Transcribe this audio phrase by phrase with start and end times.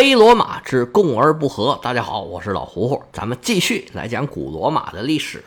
[0.00, 1.76] 黑罗马之共而不和。
[1.82, 5.42] 大家好，我是老胡胡，咱们继续来讲古罗马的历史。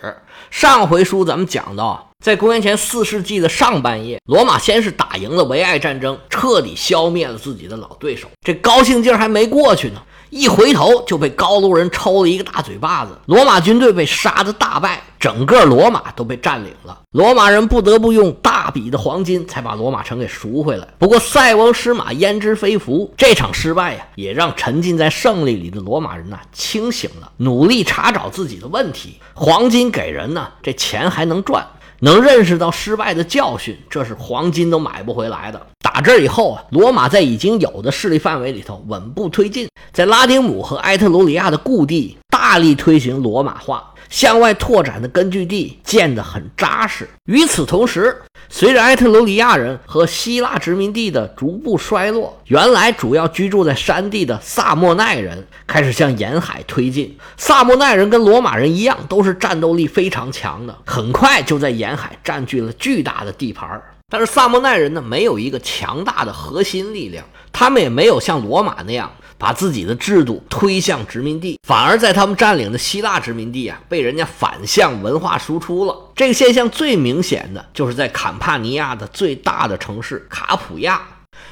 [0.49, 8.27] 上回书咱们讲到，在公元前四世纪的上半叶，罗马先是打赢了维埃战争，彻底消灭了自己的老对手。
[8.45, 10.03] 这高兴劲儿还没过去呢。
[10.31, 16.97] 一回头就被高卢人抽了一个大嘴巴子，罗马军队被杀得大败，整个罗马都被占领了。
[17.11, 20.87] 罗马人不得不用大笔的黄金才把罗马城给赎回来。
[20.97, 29.19] 不过塞翁失马焉知非福，这场失败呀，也让沉浸在胜利里的罗马人呐清醒了，努力查找自己的问题。
[29.33, 31.67] 黄金给人呢，这钱还能赚。
[32.03, 35.61] 能认识到失败的教训，这是黄金都买不回来的。
[35.93, 43.85] 打这以后啊，罗马在已经有的势力范围里头稳步推进，在拉丁姆和埃特鲁里亚的故地大力推行罗马化。
[44.09, 47.07] 向外拓展的根据地建得很扎实。
[47.27, 48.13] 与此同时，
[48.49, 57.17] 随着埃特鲁里亚人和希腊殖民地的逐步衰落，原来主要居住在山地的萨莫奈人开始向沿海推进。
[57.37, 63.81] 萨莫奈人跟罗马人一样，都是战斗力非常强的，很快就在沿海占据了巨大的地盘儿。
[64.11, 69.09] 但是萨莫奈人呢，没有一个强大的核心力量，他们也没有像罗马那样。
[69.37, 75.97] 把自己的制度推向殖民地，反而在他们占领的希腊殖民地啊，被人家反向文化输出了。
[76.15, 81.01] 这个现象最明显的就是在坎帕尼亚的最大的城市卡普亚。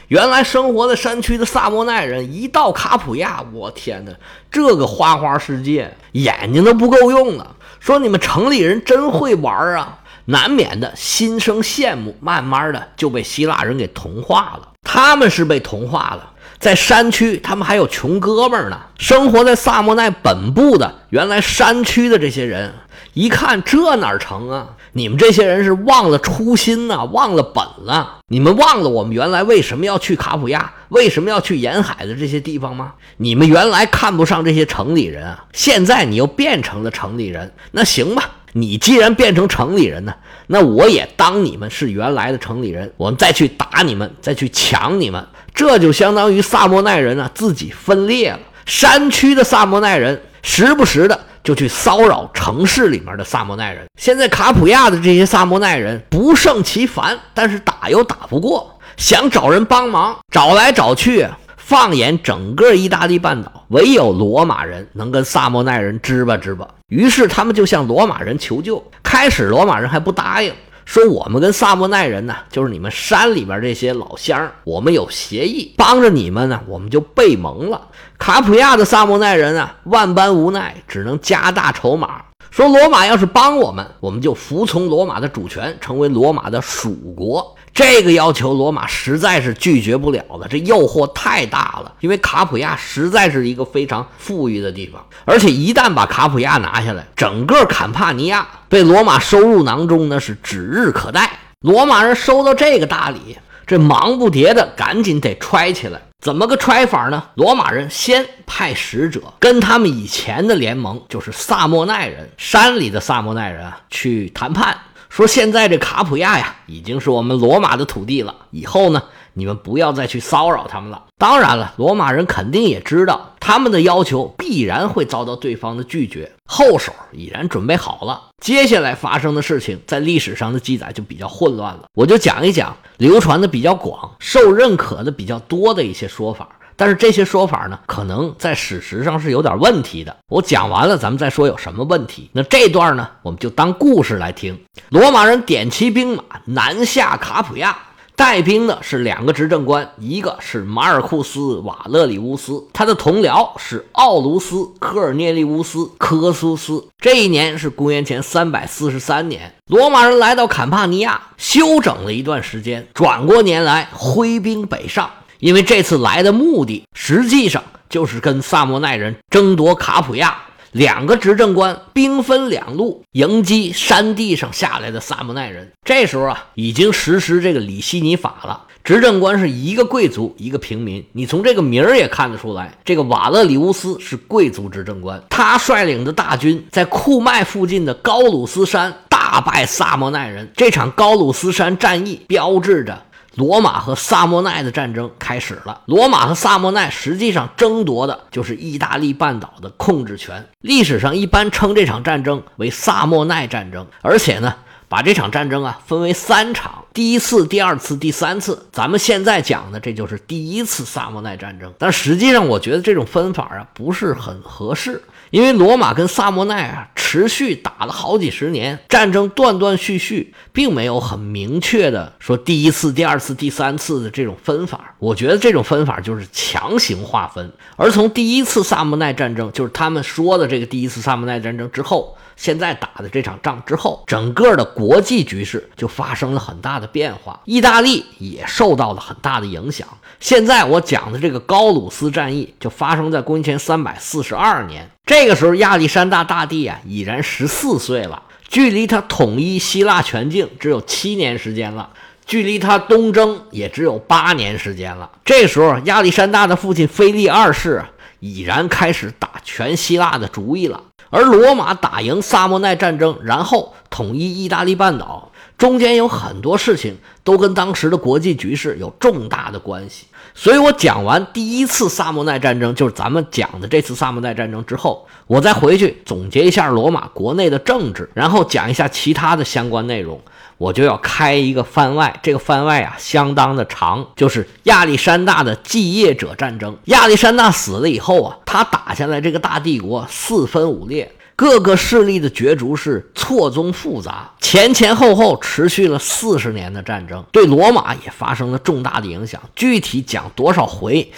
[0.10, 4.12] 原来生活在山区的萨莫奈人一到卡普亚，我天哪，
[4.52, 7.56] 这个花花世界，眼睛都不够用了。
[7.80, 9.98] 说你们城里人真会玩啊，
[10.30, 14.70] 难免的心生羡慕，慢慢的就被希腊人给同化了。
[14.84, 16.34] 他们是被同化了。
[16.60, 18.80] 在山区，他们还有穷哥们儿呢。
[18.98, 22.74] 生活在萨莫奈本部的原来山区的这些人，
[23.14, 24.68] 一看这哪成啊？
[24.92, 28.20] 你们这些人是忘了初心呐，忘了本了。
[28.28, 32.94] 你们忘了我们原来为什么要去卡普亚，为什么要去沿海的这些地方吗？
[33.18, 37.54] 你们原来看不上这些城里人啊，现在你又变成了城里人。
[37.72, 40.14] 那行吧，你既然变成城里人呢，
[40.48, 45.26] 那我也当你们是原来的城里人，我们再去打你们，再去抢你们。
[45.54, 48.40] 这就相当于萨莫奈人啊自己分裂了。
[48.66, 53.86] 山区的萨莫奈人时不时的就去骚扰城市里面的萨莫奈人。
[54.00, 61.28] 现在卡普亚的这些萨莫奈人不胜其烦，但是打又打不过，想找人帮忙，找来找去，
[61.70, 66.68] 放眼整个意大利半岛，唯有罗马人能跟萨莫奈人支吧支吧。
[66.88, 68.84] 于是他们就向罗马人求救。
[69.04, 70.52] 开始罗马人还不答应。
[70.84, 77.80] 说我们跟萨莫奈人呢，就是你们山里边这些老乡，我们有协议，帮着你们呢，我们就背盟了。
[78.18, 82.24] 卡普亚的萨莫奈人啊，万般无奈，只能加大筹码。
[82.50, 87.56] 说罗马要是帮我们，我们就服从罗马的主权，成为罗马的属国。
[87.74, 91.94] 这个要求罗马实在是拒绝不了的，这诱惑太大了。
[92.02, 101.32] 因为卡普亚实在是一个非常富裕的地方，而且一旦把卡普亚拿下来，整个坎帕尼亚被罗马收入囊中，那是指日可待。
[101.62, 106.02] 罗马人收到这个大礼，这忙不迭的赶紧得揣起来。
[106.22, 107.24] 怎么个揣法呢？
[107.36, 114.78] 罗马人先派使者跟他们以前的联盟，就是萨莫奈人山里的萨莫奈人啊，去谈判。
[115.10, 118.34] 说现在这卡普亚呀，已经是我们罗马的土地了。
[118.52, 119.04] 以后呢，
[119.34, 121.04] 你们不要再去骚扰他们了。
[121.18, 128.30] 当然了，罗马人肯定也知道他们的要求必然会遭到对方的拒绝，后手已然准备好了。
[128.40, 131.86] 接下来发生的事情，在历史上的记载就比较混乱了。
[131.94, 136.48] 我就讲一讲流传的比较广、受认可的比较多的一些说法。
[136.80, 140.16] 但是这些说法呢，可能在史实上是有点问题的。
[140.30, 142.30] 我讲完了，咱们再说有什么问题。
[142.32, 144.58] 那这段呢，我们就当故事来听。
[144.88, 147.78] 罗马人点齐兵马南下卡普亚，
[148.16, 156.88] 带兵的是两个执政官，一个是马尔库斯·瓦勒里乌斯，他的同僚是奥卢斯·科尔涅利乌斯·科苏斯。
[156.98, 165.10] 这一年是公元前三百四十三年，罗马人来到坎帕尼亚休整了一段时间，转过年来挥兵北上。
[165.40, 170.36] 因为这次来的目的，实际上就是跟萨莫奈人争夺卡普亚。
[170.72, 175.72] 两个执政官兵分两路迎击山地上下来的萨莫奈人。
[175.84, 178.66] 这时候啊，已经实施这个里希尼法了。
[178.84, 181.04] 执政官是一个贵族，一个平民。
[181.14, 185.20] 你从这个名儿也看得出来，这个瓦勒里乌斯是贵族执政官。
[185.30, 190.52] 他率领的大军在库麦附近的高鲁斯山大败萨莫奈人。
[190.56, 193.06] 这场高鲁斯山战役标志着。
[193.36, 195.82] 罗马和萨莫奈的战争开始了。
[195.86, 200.48] 罗马和萨莫奈实际上争夺的就是意大利半岛的控制权。
[200.62, 204.56] 历史上一般称这场战争为萨莫奈战争，而且呢，
[204.88, 208.68] 把这场战争啊分为三场，第一次、第二次、第三次。
[208.72, 211.74] 咱们现在讲的这就是第一次萨莫奈战争。
[211.78, 224.94] 但实际上，我觉得这种分法啊不是很合适，因为罗马跟萨莫奈啊持续打了好几十年，战争断断续续，并没有很明确的说第一次、第二次、第三次的这种分法。
[225.00, 227.52] 我觉得这种分法就是强行划分。
[227.78, 232.16] 而从第一次萨莫奈战争，就是他们说的这个第一次萨莫奈战争之后。
[232.36, 239.86] 现在打的这场仗之后，整个的国际局势就发生了很大的变化，意大利也受到了很大的影响。
[240.22, 251.90] 现在我讲的这个高鲁斯战役就发生在公元前三百四十二年，这个时候亚历山大大帝啊已然十四岁了，距离他统一希腊全境只有七年时间了，
[252.28, 255.10] 距离他东征也只有八年时间了。
[255.26, 257.84] 这时候亚历山大的父亲腓力二世
[258.20, 260.80] 已然开始打全希腊的主意了。
[261.10, 265.29] 而罗马打赢萨莫奈战争，然后统一意大利半岛，
[265.60, 270.08] 中间有很多事情都跟当时的国际局势有重大的关系。
[270.34, 280.22] 所以我讲完第一次萨莫奈战争，就是咱们讲的这次萨莫奈战争之后，我再回去总结一下罗马国内的政治，然后讲一下其他的相关内容。
[280.58, 286.78] 我就要开一个番外，这个番外啊相当的长，就是亚历山大的继业者战争。
[286.86, 291.12] 亚历山大死了以后啊，他打下来这个大帝国四分五裂。
[291.40, 299.42] 各个势力的角逐是错综复杂，前前后后持续了四十年的战争，对罗马也发生了重大的影响。
[299.56, 301.10] 具体讲多少回，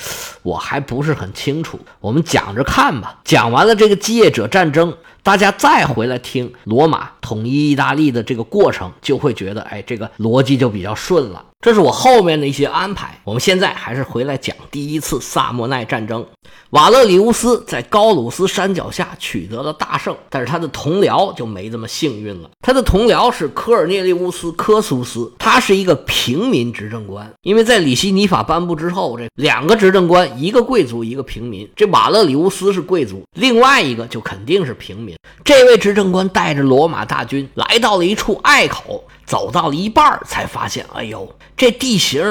[0.43, 1.79] 我还不是很清楚。
[1.99, 3.19] 我们讲着看吧。
[3.23, 11.43] 讲完了这个继业者战争，大家再回来听罗马统一意大利的这个过程，就会觉得，哎，这个逻辑就比较顺了。
[11.61, 13.19] 这是我后面的一些安排。
[13.23, 16.25] 我们现在还是回来讲第一次萨莫奈战争。
[16.71, 22.49] 瓦勒里乌斯在高鲁斯山脚下取得了大胜，但是他的同僚就没这么幸运了。
[22.61, 27.29] 他的同僚是科尔涅利乌斯·科苏斯，他是一个平民执政官。
[27.41, 31.69] 因为在里希尼法颁布之后，这两个执政官，一个贵族，一个平民。
[31.75, 35.15] 这瓦勒里乌斯是贵族，另外一个就肯定是平民。
[35.43, 39.03] 这位执政官带着罗马大军来到了一处隘口。
[39.23, 42.21] 走到了一半才发现，哎呦，这地形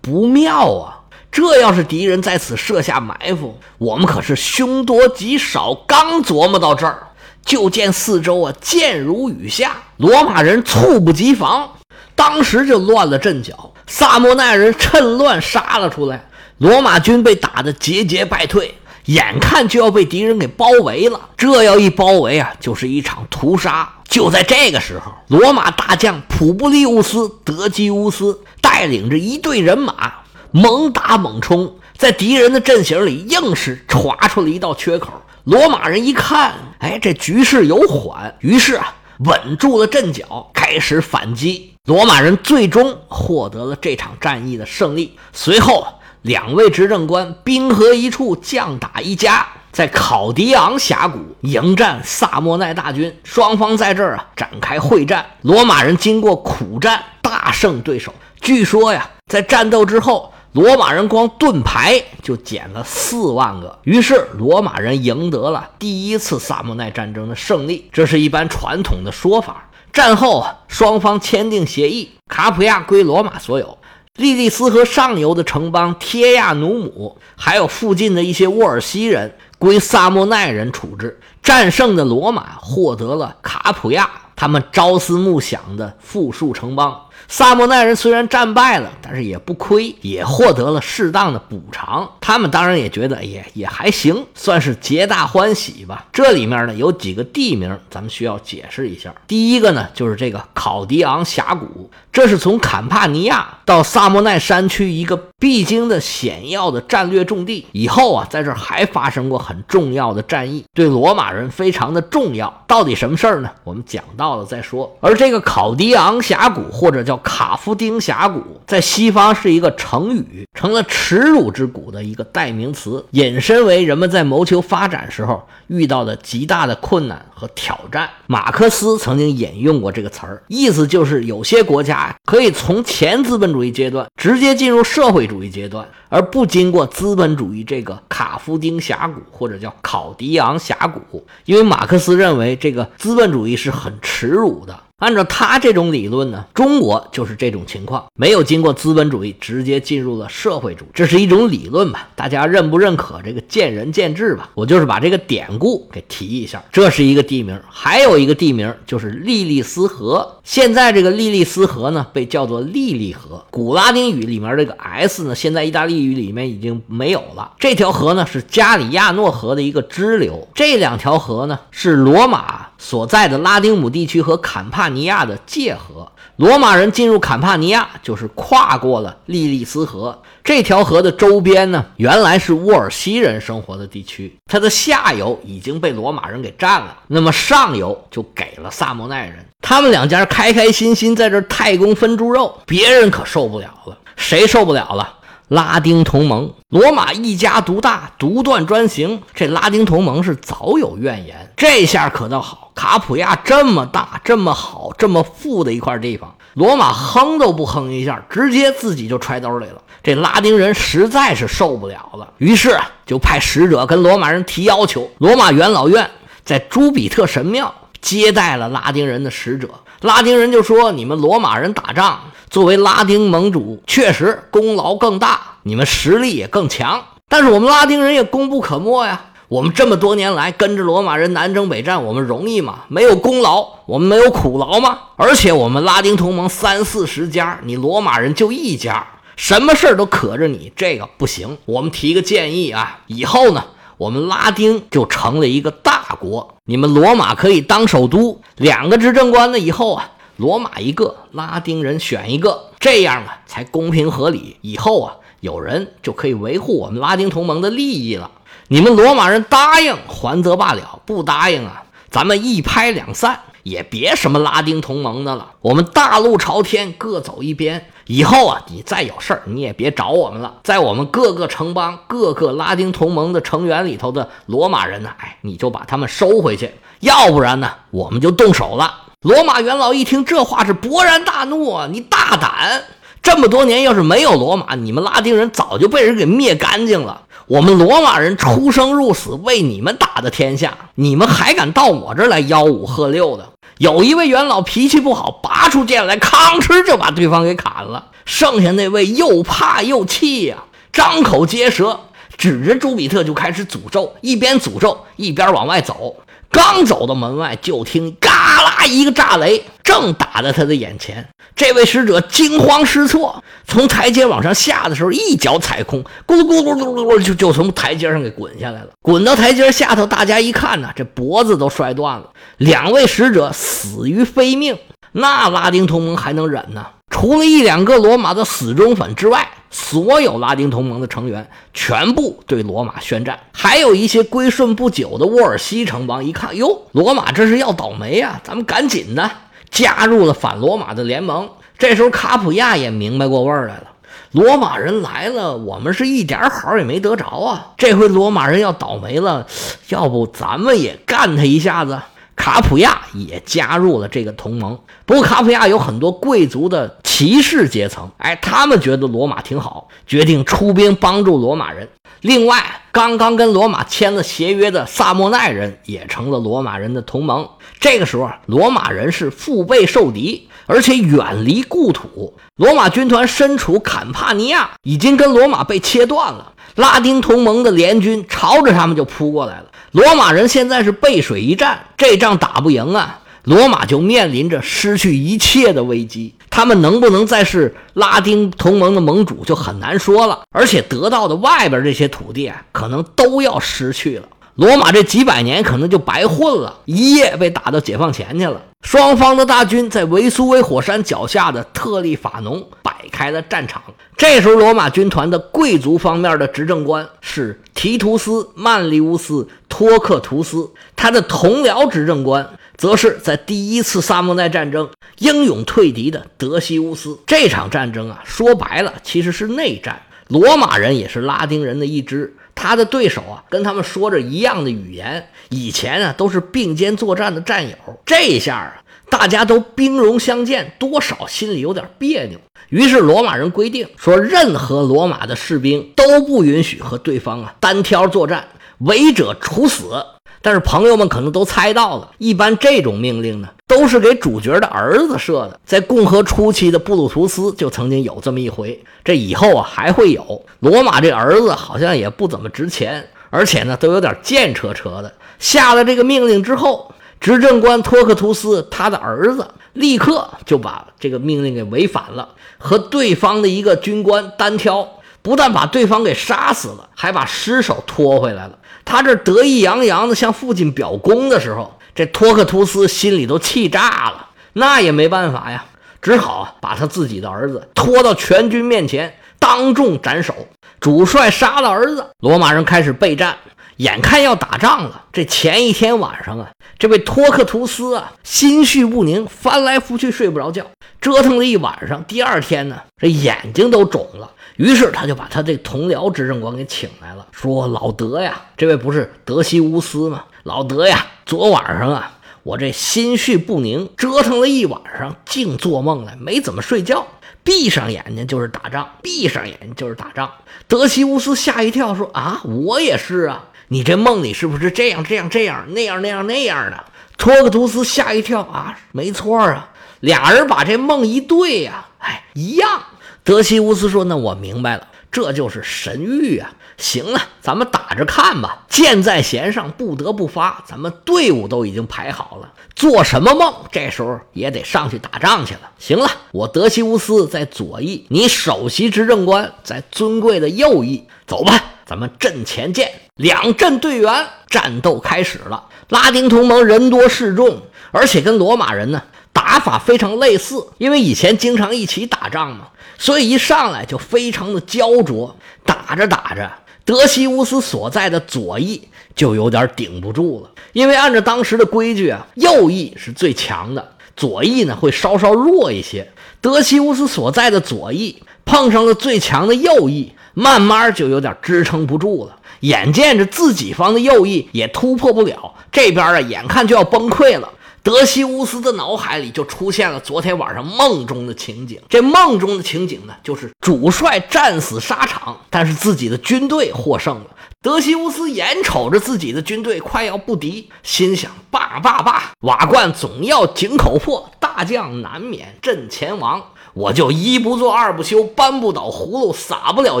[0.00, 1.02] 不妙啊！
[1.34, 5.74] 这要是敌人在此设下埋伏，我们可是凶多吉少。
[5.74, 7.08] 刚琢磨到这儿，
[7.44, 11.68] 就见四周啊箭如雨下，罗马人猝不及防，
[12.14, 13.72] 当时就乱了阵脚。
[13.88, 16.24] 萨莫奈人趁乱杀了出来，
[16.58, 18.72] 罗马军被打得节节败退。
[19.06, 23.92] 眼看就要被敌人给包围了，这要一包围啊，就是一场屠杀。
[24.08, 30.12] 就在这个时候，罗马大将普布利乌斯·德基乌斯带领着一队人马
[30.56, 35.12] 猛打猛冲，在敌人的阵型里硬是划出了一道缺口。
[35.42, 41.74] 罗马人一看，哎，这局势有缓，于是啊，稳住了阵脚，开始反击。
[41.86, 45.18] 罗马人最终获得了这场战役的胜利。
[45.32, 45.84] 随后。
[46.22, 53.14] 两位执政官兵合一处，将打一家，在考迪昂峡谷迎战萨莫奈大军。
[53.24, 55.26] 双方在这儿啊展开会战。
[55.42, 58.14] 罗马人经过苦战，大胜对手。
[58.40, 63.76] 据说呀，在战斗之后，罗马人光盾牌就减了四万个。
[63.82, 67.90] 于是，罗马人赢得了第一次萨莫奈战争的胜利。
[67.92, 69.68] 这是一般传统的说法。
[69.92, 73.76] 战后，双方签订协议，卡普亚归罗马所有。
[74.14, 81.18] 利利斯河上游的城邦贴亚努姆，还有附近的一些沃尔西人归萨莫奈人处置。
[81.42, 87.00] 战胜的罗马获得了卡普亚，他们朝思暮想的富庶城邦。
[87.28, 92.08] 萨莫奈人虽然战败了，但是也不亏，也获得了适当的补偿。
[92.20, 96.06] 他们当然也觉得也也还行，算是皆大欢喜吧。
[96.12, 99.14] 这里面呢有几个地名，咱们需要解释一下。
[99.26, 107.66] 第一个呢就是这个考迪昂峡谷，这是从坎帕尼亚到萨莫奈山区一个必经的险要的战略重地。
[107.72, 112.64] 以后啊，在这儿还发生过很重要的战役，对罗马人非常的重要。
[112.66, 113.50] 到底什么事儿呢？
[113.62, 114.90] 我们讲到了再说。
[115.02, 128.08] 而这个考迪昂峡谷或者叫卡夫丁峡谷在西方是一个成语，成了耻辱之谷的一个代名词，引申为人们在谋求发展时候遇到的极大的困难和挑战。
[128.26, 144.78] 马克思曾经引用过这个词儿，意思就是有些国家可以从前资本主义阶段直接进入社会主主义阶段，而不经过资本主义这个卡夫丁峡谷或者叫考迪昂峡谷，因为马克思认为这个资本主义是很耻辱的。
[144.98, 152.08] 按照他这种理论呢，中国就是这种情况，没有经过资本主义，直接进入了社会主义，这是一种理论吧？
[152.14, 153.20] 大家认不认可？
[153.22, 154.48] 这个见仁见智吧。
[154.54, 160.36] 我就是把这个典故给提一下，这是一个地名，还有一个地名就是莉莉丝河。
[160.44, 163.44] 现在这个莉莉丝河呢，被叫做莉莉河。
[163.50, 167.52] 古拉丁语里面这个 S 呢，现在意大利语里面已经没有了。
[167.58, 170.46] 这条河呢，是加里亚诺河的一个支流。
[170.54, 176.12] 这两条河呢，是罗马所在的拉丁姆地区和坎帕帕尼亚的界河。
[176.36, 180.20] 罗马人进入坎帕尼亚，就是跨过了利利斯河。
[180.42, 189.38] 这条河的周边呢，原来是沃尔西人生活的地区，它的下游已经被罗马人给占了，那么上游就给了萨莫奈人。
[189.62, 193.96] 他们两家开开心心在这太公分猪肉，别人可受不了了。
[194.16, 195.20] 谁受不了了？
[195.48, 199.22] 拉丁同盟，罗马一家独大，独断专行。
[199.34, 202.72] 这拉丁同盟是早有怨言，这下可倒好。
[202.74, 209.80] 卡普亚这么大、这么好、这么富的一块地方，罗马哼都不哼一下，直接自己就揣兜里了。
[210.02, 215.08] 这拉丁人实在是受不了了，于是就派使者跟罗马人提要求。
[215.18, 216.10] 罗马元老院
[216.44, 219.68] 在朱比特神庙接待了拉丁人的使者，
[220.04, 222.20] 拉丁人就说：“你们罗马人打仗。”
[222.50, 227.02] 作为拉丁盟主，确实功劳更大，你们实力也更强。
[227.26, 229.30] 但是我们拉丁人也功不可没呀。
[229.48, 232.80] 我们这么多年来跟着罗马人南征北战，我们容易吗？
[232.88, 234.98] 没有功劳，我们没有苦劳吗？
[235.16, 239.06] 而且我们拉丁同盟三四十家，你罗马人就一家，
[239.36, 241.56] 什么事儿都可着你，这个不行。
[241.64, 243.64] 我们提个建议啊，以后呢，
[243.96, 250.10] 我们拉丁就成了一个大国，你们罗马可以当首都，两个执政官呢，以后啊。
[250.36, 254.56] 罗马一个，拉丁人选一个，这样啊才公平合理。
[254.62, 258.28] 以后啊，有人就可以维护我们拉丁同盟的利益了。
[258.66, 265.50] 你们罗马人答应还则罢了，不答应啊，咱们一拍两散，也别什么拉丁同盟的了。
[265.60, 267.86] 我们大路朝天，各走一边。
[268.06, 270.56] 以后啊，你再有事儿，你也别找我们了。
[270.62, 279.00] 在我们各个城邦、各个拉丁同盟的成员里头的罗马人呢，哎，你就把他们收回去，要不然呢，我们就动手了。
[279.22, 281.88] 罗马元老一听这话是勃然大怒啊！
[281.90, 282.84] 你大胆！
[283.22, 287.22] 这么多年要是没有罗马，你们拉丁人早就被人给灭干净了。
[287.46, 293.48] 我们罗马人出生入死为你们打的天下，你们还敢到我这儿来吆五喝六的？
[293.78, 298.06] 有一位元老脾气不好，拔出剑来，吭哧就把对方给砍了。
[298.24, 300.56] 剩下那位又怕又气呀，
[300.92, 302.00] 张口结舌，
[302.38, 306.16] 指着朱比特就开始诅咒，一边诅咒一边往外走。
[306.50, 308.30] 刚走到门外，就听嘎
[308.62, 311.26] 啦一个炸雷，正打在他的眼前。
[311.56, 318.88] 这位使者惊慌失措，从台阶往上下的时候，一脚踩空，咕噜咕噜咕噜咕噜，就就从台阶上给滚下来了。
[319.02, 322.30] 滚到台阶下头，大家一看呢，这脖子都摔断了。
[322.56, 324.76] 两位使者死于非命，
[325.12, 326.86] 那拉丁同盟还能忍呢？
[327.10, 329.48] 除了一两个罗马的死忠粉之外。
[329.74, 339.28] 所有拉丁同盟的成员全部对罗马宣战，还有一些归顺不久的沃尔西城邦，一看哟，罗马这是要倒霉呀，咱们赶紧的
[339.70, 341.50] 加入了反罗马的联盟。
[341.76, 343.88] 这时候卡普亚也明白过味儿来了，
[344.30, 347.72] 罗马人来了，我们是一点好也没得着啊。
[347.76, 349.44] 这回罗马人要倒霉了，
[349.88, 352.00] 要不咱们也干他一下子？
[352.36, 354.78] 卡普亚也加入了这个同盟。
[355.06, 361.88] 不过卡普亚有很多贵族的骑士阶层，哎，他们觉得罗马挺好，决定出兵帮助罗马人。
[362.20, 367.48] 另外，刚刚跟罗马签了协约的萨莫奈人也成了罗马人的同盟。
[367.78, 372.34] 这个时候，罗马人是腹背受敌，而且远离故土。
[372.56, 376.52] 罗马军团身处坎帕尼亚，已经跟罗马被切断了。
[376.74, 379.66] 拉丁同盟的联军朝着他们就扑过来了。
[379.92, 386.34] 罗马人现在是背水一战，这仗打不赢啊，罗马就面临着失去一切的危机。
[386.50, 394.28] 他们能不能再是拉丁同盟的盟主就很难说了，而且得到的外边这些土地啊，可能都要失去了。
[394.56, 398.62] 罗马这几百年可能就白混了，一夜被打到解放前去了。
[398.82, 403.82] 双方的大军在维苏威火山脚下的特利法农摆开了战场。
[404.16, 409.34] 这时候，罗马军团的贵族方面的执政官是提图斯·曼利乌斯·
[409.68, 417.18] 托克图斯，他的同僚执政官则是在第一次萨莫奈战争英勇退敌的德西乌斯。
[417.26, 420.00] 这场战争啊，说白了其实是内战。
[420.28, 422.36] 罗马人也是拉丁人的一支。
[422.54, 432.38] 他的对手啊，跟他们说着一样的语言，以前啊都是并肩作战的战友，这一下啊大家都兵戎相见，多少心里有点别扭。
[432.70, 440.04] 于是罗马人规定说，任何罗马的士兵都不允许和对方啊单挑作战，违者处死。
[440.44, 445.58] 但是朋友们可能都猜到了，一般这种命令呢，都是给主角的儿子设的。
[445.64, 450.44] 在共和初期的布鲁图斯就曾经有这么一回，这以后啊还会有。
[450.60, 455.10] 罗马这儿子好像也不怎么值钱，而且呢都有点贱扯扯的。
[455.38, 464.86] 下了这个命令之后，执政官托克图斯他的儿子立刻就把这个命令给违反了，和对方的一个军官单挑，
[465.22, 468.58] 不但把对方给杀死了，还把尸首拖回来了。
[468.84, 474.28] 他这得意洋洋的向父亲表功的时候，这托克图斯心里都气炸了。
[474.52, 475.64] 那也没办法呀，
[476.00, 480.34] 只好把他自己的儿子拖到全军面前，当众斩首。
[480.80, 483.36] 主帅杀了儿子，罗马人开始备战，
[483.78, 485.04] 眼看要打仗了。
[485.12, 486.50] 这前一天晚上啊，
[486.84, 490.66] 这位托克图斯啊，心绪不宁，翻来覆去睡不着觉，
[491.00, 492.04] 折腾了一晚上。
[492.04, 494.30] 第二天呢，这眼睛都肿了。
[494.56, 500.24] 于是他就把他这同僚执政官给请来了，说：“老德呀，这位不是德西乌斯吗？
[500.42, 507.06] 老德呀，昨晚上啊，我这心绪不宁，折腾了一晚上，净做梦了，没怎么睡觉，
[507.42, 510.30] 闭上眼睛就是打仗，闭上眼睛就是打仗。”
[510.68, 516.84] 德西乌斯吓一跳，说：“啊，我也是啊，你这梦里是不是这样这样这样那样那样那样的？”
[517.16, 522.82] 托克图斯吓一跳，啊，没错啊，俩人把这梦一对呀，哎，一样。
[523.22, 526.52] 德西乌斯说：“那我明白了，这就是神谕啊！
[526.76, 528.66] 行了，咱们打着看吧。
[528.68, 530.62] 箭在弦上，不得不发。
[530.66, 535.60] 咱们队伍都已经排好了，做什么梦，这时候也得上去打仗去了。
[535.78, 541.06] 行了，我德西乌斯在左翼，你首席执政官在尊贵的右翼。
[541.26, 542.90] 走吧，咱们阵前见。
[543.16, 545.64] 两阵队员，战斗开始了。
[545.88, 556.50] 拉丁同盟人多势众，而且跟罗马人呢打法非常类似，因为以前经常一起打仗嘛。”所以一上来就非常的焦灼，打着打着，
[556.84, 560.50] 德西乌斯所在的左翼就有点顶不住了。
[560.72, 566.08] 因为按照当时的规矩啊，右翼是最强的，左翼呢会稍稍弱一些。
[566.40, 572.36] 德西乌斯所在的左翼碰上了最强的右翼，慢慢就有点支撑不住了。
[572.60, 577.50] 眼见着自己方的右翼也突破不了，这边啊眼看就要崩溃了。
[577.82, 581.78] 德西乌斯的脑海里就出现了昨天晚上梦中的情景。
[581.86, 587.26] 这梦中的情景呢，就是主帅战死沙场，但是自己的军队获胜了。
[587.60, 596.50] 德西乌斯眼瞅着自己的军队快要不敌，心想：罢罢罢，瓦罐总要井口破，大将难免阵前亡。
[596.74, 600.00] 我就一不做二不休，搬不倒葫芦撒不了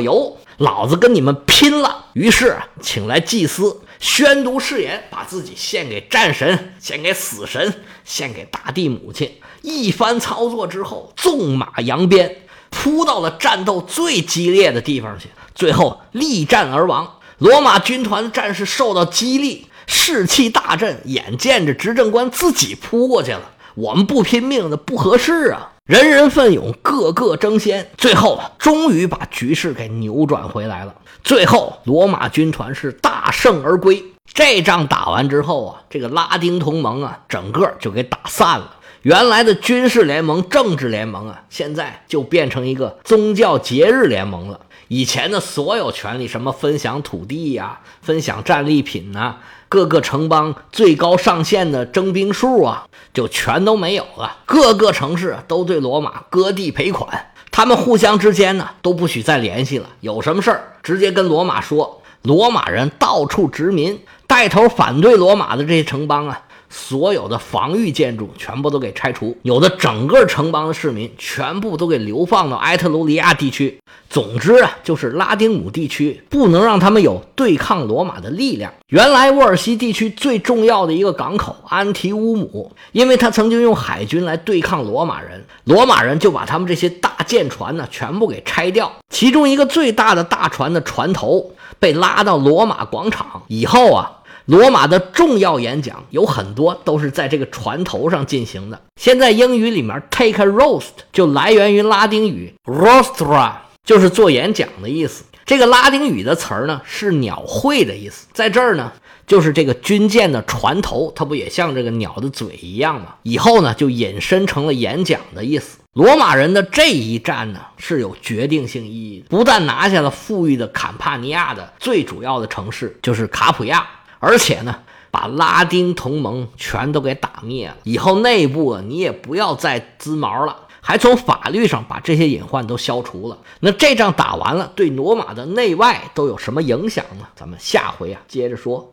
[0.00, 2.06] 油，老子跟你们拼了！
[2.12, 3.80] 于是请来祭司。
[3.98, 9.32] 宣读誓言，把自己献给战神，献给死神，献给大地母亲。
[9.62, 12.36] 一番操作之后，纵马扬鞭，
[12.70, 17.18] 扑到了战斗最激烈的地方去，最后力战而亡。
[17.38, 21.00] 罗马军团战士受到激励，士气大振。
[21.06, 25.72] 眼见着执政官自己扑过去了，我们不拼命的不合适啊！
[25.86, 30.94] 人人奋勇，个个争先，最后终于把局势给扭转回来了。
[31.22, 34.02] 最后，罗马军团是大胜而归。
[34.32, 38.76] 这仗打完之后啊，这个拉丁同盟啊，整个就给打散了。
[39.02, 44.60] 原来的军事联盟、政治联盟啊，现在就变成一个宗教节日联盟了。
[44.88, 49.36] 以前的所有权利，什么分享土地呀、分享战利品呐。
[49.74, 54.36] 各个城邦最高上限的征兵数啊，就全都没有了。
[54.46, 59.88] 各个城市都对罗马割地赔款，他们互相之间呢都不许再联系了。
[59.98, 62.00] 有什么事儿，直接跟罗马说。
[62.22, 66.40] 罗马人到处殖民，带头反对罗马的这些城邦啊。
[66.76, 73.78] 所有的防御建筑全部都给拆除，有的整个城邦的市民全部都给流放到埃特鲁里亚地区。
[74.10, 78.72] 总之啊，就是拉丁姆地区不能让他们有对抗罗马的力量。
[78.88, 88.92] 原来沃尔西地区最重要的一个港口安提乌姆，因为他曾经用海军来对抗罗马人，罗马人就把他们这些大舰船呢全部给拆掉。
[89.08, 94.10] 其中一个最大的大船的船头被拉到罗马广场以后啊。
[94.46, 98.78] 罗马的重要演讲有很多都是在这个船头上进行的。
[99.00, 103.52] 现在英语里面 take a roast 就来源于拉丁语 rostra，
[103.84, 105.24] 就是做演讲的意思。
[105.46, 108.92] 这个拉丁语的词儿呢是鸟会的意思，在这儿呢
[109.26, 113.14] 就是这个军舰的船头，它不也像这个鸟的嘴一样吗？
[113.22, 115.78] 以后呢就引申成了演讲的意思。
[115.94, 123.86] 罗马人的这一战呢是有决定性意义的，不但拿下了富裕的坎帕尼亚的最主要的城市，就是卡普亚。
[124.24, 124.74] 而且呢，
[125.10, 127.76] 把拉丁同盟全都给打灭了。
[127.82, 133.36] 以后内部啊，你也不要再滋毛了，还从法律上把这些隐患都消除了。
[133.60, 137.26] 那这仗打完了，对罗马的内外都有什么影响呢？
[137.36, 138.82] 咱们下回啊接着说。